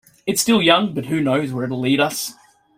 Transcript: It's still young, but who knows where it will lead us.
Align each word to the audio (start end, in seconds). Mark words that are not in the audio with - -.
It's 0.25 0.41
still 0.41 0.63
young, 0.63 0.95
but 0.95 1.05
who 1.05 1.21
knows 1.21 1.51
where 1.51 1.63
it 1.65 1.69
will 1.69 1.79
lead 1.79 1.99
us. 1.99 2.33